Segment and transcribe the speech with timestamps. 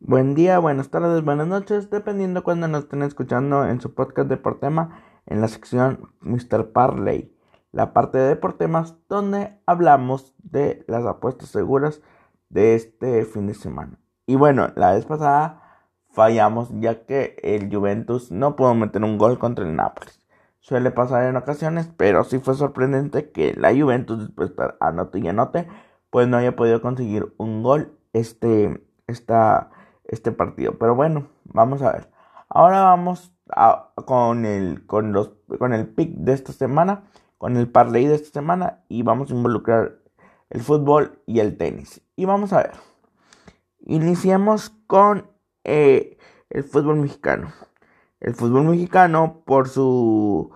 [0.00, 4.36] Buen día, buenas tardes, buenas noches, dependiendo cuando nos estén escuchando en su podcast de
[4.36, 6.70] Deportema en la sección Mr.
[6.70, 7.36] Parley,
[7.72, 12.00] la parte de Deportemas donde hablamos de las apuestas seguras
[12.48, 13.98] de este fin de semana.
[14.24, 19.40] Y bueno, la vez pasada fallamos ya que el Juventus no pudo meter un gol
[19.40, 20.24] contra el Nápoles.
[20.60, 25.26] Suele pasar en ocasiones, pero sí fue sorprendente que la Juventus después de anote y
[25.26, 25.66] anote,
[26.08, 28.80] pues no haya podido conseguir un gol este,
[30.08, 30.76] este partido.
[30.78, 32.10] Pero bueno, vamos a ver.
[32.48, 33.32] Ahora vamos
[34.06, 37.04] con, el, con, los, con el pick de esta semana,
[37.36, 39.98] con el parlay de esta semana y vamos a involucrar
[40.50, 42.00] el fútbol y el tenis.
[42.16, 42.72] Y vamos a ver.
[43.80, 45.30] Iniciemos con
[45.64, 46.18] eh,
[46.50, 47.52] el fútbol mexicano.
[48.20, 50.50] El fútbol mexicano, por su,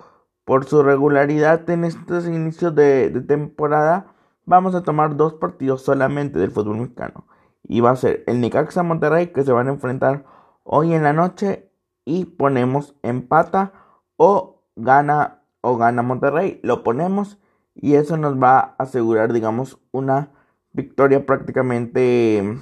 [0.44, 4.06] por su regularidad en estos inicios de temporada,
[4.44, 7.26] vamos a tomar dos partidos solamente del fútbol mexicano
[7.72, 10.26] y va a ser el Necaxa Monterrey que se van a enfrentar
[10.62, 11.70] hoy en la noche
[12.04, 13.72] y ponemos empata
[14.16, 17.38] o gana o gana Monterrey, lo ponemos
[17.74, 20.32] y eso nos va a asegurar digamos una
[20.72, 22.58] victoria prácticamente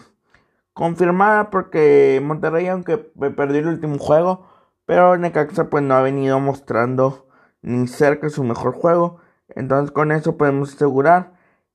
[0.74, 4.46] confirmada porque Monterrey aunque perdió el último juego,
[4.86, 7.26] pero Necaxa pues no ha venido mostrando
[7.62, 9.18] ni cerca su mejor juego,
[9.48, 11.32] entonces con eso podemos asegurar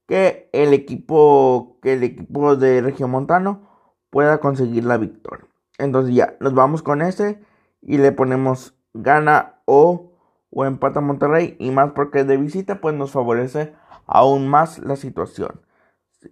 [0.08, 3.70] que el equipo, que el equipo de Regiomontano
[4.10, 5.48] pueda conseguir la victoria.
[5.78, 7.42] Entonces ya, nos vamos con ese
[7.82, 10.14] y le ponemos gana o,
[10.50, 13.74] o empata Monterrey y más porque de visita pues nos favorece
[14.06, 15.62] aún más la situación.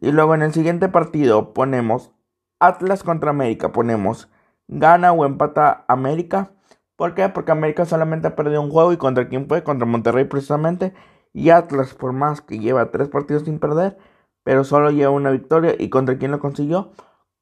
[0.01, 2.11] Y luego en el siguiente partido ponemos
[2.59, 4.29] Atlas contra América, ponemos
[4.67, 6.51] gana o empata América.
[6.95, 7.29] ¿Por qué?
[7.29, 10.93] Porque América solamente ha perdido un juego y contra quién fue, contra Monterrey precisamente.
[11.33, 13.97] Y Atlas, por más que lleva tres partidos sin perder,
[14.43, 15.75] pero solo lleva una victoria.
[15.77, 16.91] ¿Y contra quién lo consiguió?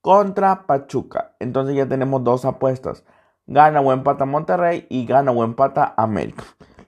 [0.02, 1.36] Contra Pachuca.
[1.40, 3.04] Entonces ya tenemos dos apuestas.
[3.48, 6.44] Gana o empata Monterrey y gana o empata América.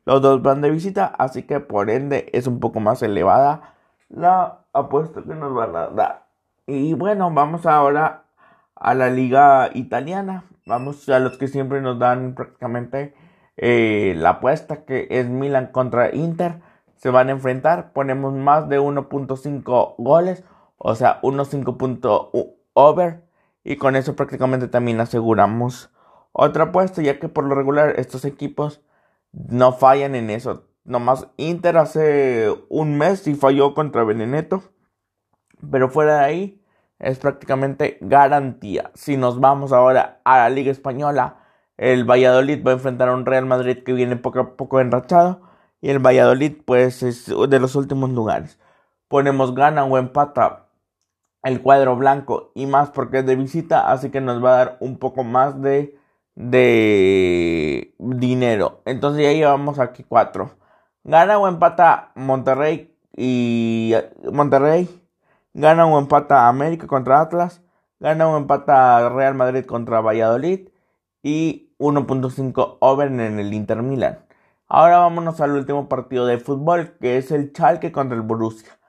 [0.06, 3.76] Los dos van de visita, así que por ende es un poco más elevada
[4.10, 6.28] la apuesta que nos van a dar.
[6.68, 8.24] Y bueno, vamos ahora
[8.76, 10.44] a la liga italiana.
[10.66, 13.14] Vamos a los que siempre nos dan prácticamente
[13.58, 16.62] eh, la apuesta que es Milan contra Inter
[16.96, 20.44] se van a enfrentar, ponemos más de 1.5 goles,
[20.78, 23.24] o sea, 1.5 over,
[23.64, 25.92] y con eso prácticamente también aseguramos
[26.32, 28.82] otra apuesta, ya que por lo regular estos equipos
[29.32, 30.66] no fallan en eso.
[30.84, 34.64] Nomás Inter hace un mes y falló contra Beneneto,
[35.72, 36.62] pero fuera de ahí
[37.00, 38.92] es prácticamente garantía.
[38.94, 41.38] Si nos vamos ahora a la Liga Española,
[41.78, 45.53] el Valladolid va a enfrentar a un Real Madrid que viene poco a poco enrachado
[45.84, 48.58] y el Valladolid pues es de los últimos lugares.
[49.10, 50.70] Ponemos gana o empata
[51.44, 54.78] el cuadro blanco y más porque es de visita, así que nos va a dar
[54.80, 56.00] un poco más de,
[56.36, 58.82] de dinero.
[58.86, 60.52] Entonces ya llevamos aquí cuatro.
[61.04, 63.94] Gana o empata Monterrey y
[64.32, 64.88] Monterrey.
[65.54, 67.62] Gana o empata América contra Atlas.
[68.00, 70.70] Gana o empata Real Madrid contra Valladolid.
[71.24, 74.20] Y 1.5 over en el Inter Milan.
[74.76, 78.80] Ahora vámonos al último partido de fútbol, que es el Chalke contra el Borussia.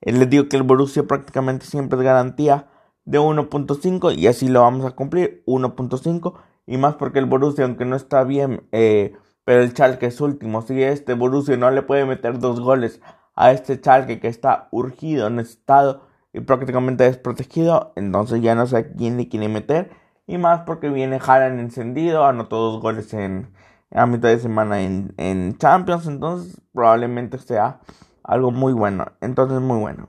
[0.00, 2.68] Eh, les digo que el Borussia prácticamente siempre es garantía
[3.04, 7.84] de 1.5 y así lo vamos a cumplir, 1.5 y más porque el Borussia, aunque
[7.84, 10.62] no está bien, eh, pero el Chalke es último.
[10.62, 13.00] Si este Borussia no le puede meter dos goles
[13.34, 16.02] a este Chalke que está urgido, necesitado
[16.32, 19.90] y prácticamente desprotegido, entonces ya no sé quién le quiere meter.
[20.28, 23.48] Y más porque viene Haaland encendido, anotó dos goles en,
[23.94, 27.80] a mitad de semana en, en Champions, entonces probablemente sea
[28.22, 29.06] algo muy bueno.
[29.20, 30.08] Entonces, muy bueno.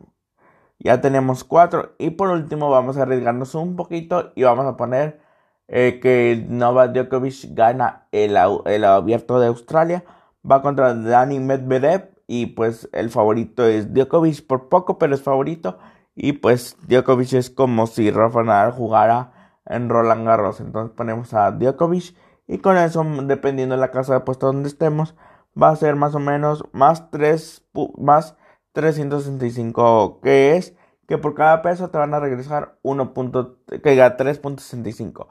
[0.79, 1.95] Ya tenemos cuatro.
[1.97, 5.22] Y por último, vamos a arriesgarnos un poquito y vamos a poner
[5.67, 10.03] eh, que Novak Djokovic gana el, el abierto de Australia.
[10.49, 12.11] Va contra Dani Medvedev.
[12.25, 15.77] Y pues el favorito es Djokovic por poco, pero es favorito.
[16.16, 20.59] Y pues Djokovic es como si Rafa Nadal jugara en Roland Garros.
[20.59, 22.16] Entonces ponemos a Djokovic
[22.47, 25.16] y con eso, dependiendo de la casa de apuestas donde estemos,
[25.61, 27.66] va a ser más o menos más 3,
[27.97, 28.35] más
[28.73, 30.75] 365, que es
[31.07, 33.13] que por cada peso te van a regresar 1.
[33.13, 35.28] que 3.65.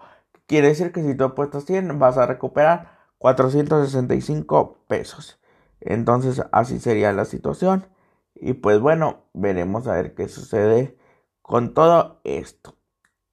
[0.47, 5.41] Quiere decir que si tú apuestas 100 vas a recuperar 465 pesos.
[5.81, 7.87] Entonces así sería la situación.
[8.35, 10.97] Y pues bueno, veremos a ver qué sucede
[11.41, 12.77] con todo esto.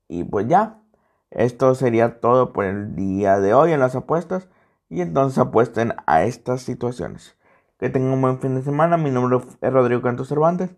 [0.07, 0.81] Y pues ya,
[1.31, 4.49] esto sería todo por el día de hoy en las apuestas.
[4.89, 7.37] Y entonces apuesten a estas situaciones.
[7.77, 8.97] Que tengan un buen fin de semana.
[8.97, 10.71] Mi nombre es Rodrigo Cantos Cervantes.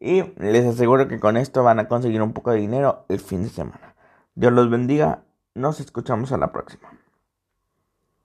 [0.00, 3.42] Y les aseguro que con esto van a conseguir un poco de dinero el fin
[3.42, 3.94] de semana.
[4.34, 5.24] Dios los bendiga.
[5.54, 6.90] Nos escuchamos a la próxima.